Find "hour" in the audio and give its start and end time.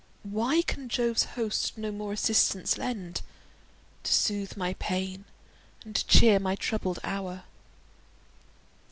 7.03-7.43